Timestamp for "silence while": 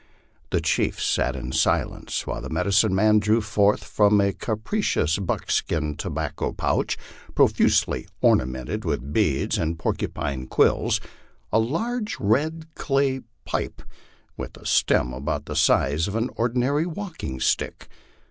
1.51-2.41